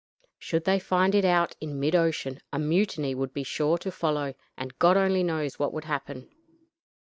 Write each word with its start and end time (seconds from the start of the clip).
Should 0.39 0.63
they 0.63 0.79
find 0.79 1.13
it 1.13 1.25
out 1.25 1.55
in 1.61 1.79
mid 1.79 1.93
ocean, 1.93 2.39
a 2.51 2.57
mutiny 2.57 3.13
would 3.13 3.33
be 3.35 3.43
sure 3.43 3.77
to 3.77 3.91
follow, 3.91 4.33
and 4.57 4.79
God 4.79 4.97
only 4.97 5.21
knows 5.21 5.59
what 5.59 5.73
would 5.73 5.85
happen. 5.85 6.27